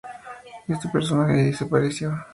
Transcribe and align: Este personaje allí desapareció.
Este 0.67 0.89
personaje 0.89 1.33
allí 1.33 1.43
desapareció. 1.51 2.11